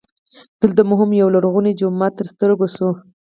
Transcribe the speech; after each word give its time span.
دلته 0.61 0.81
مو 0.87 0.95
هم 1.01 1.09
یولرغونی 1.21 1.77
جومات 1.79 2.13
تر 2.17 2.25
ستر 2.33 2.49
ګو 2.59 2.67
سو. 2.75 2.87